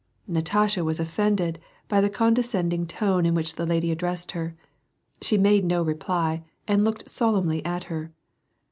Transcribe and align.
Natasha 0.25 0.83
was 0.83 0.99
offended 0.99 1.59
by 1.87 2.01
the 2.01 2.09
condescending 2.09 2.87
tone 2.87 3.23
in 3.23 3.35
which 3.35 3.53
the 3.55 3.67
lady 3.67 3.91
addressed 3.91 4.31
her. 4.31 4.55
She 5.21 5.37
made 5.37 5.63
no 5.63 5.83
reply, 5.83 6.43
and 6.67 6.83
looked 6.83 7.07
solemnly 7.07 7.63
at 7.63 7.83
her. 7.83 8.11